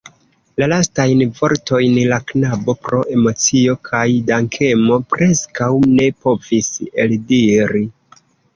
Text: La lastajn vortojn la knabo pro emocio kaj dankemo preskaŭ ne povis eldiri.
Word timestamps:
La 0.61 0.67
lastajn 0.69 1.19
vortojn 1.39 1.99
la 2.13 2.17
knabo 2.31 2.75
pro 2.87 3.03
emocio 3.17 3.77
kaj 3.91 4.01
dankemo 4.31 4.99
preskaŭ 5.15 5.71
ne 5.95 6.11
povis 6.25 6.75
eldiri. 7.07 7.87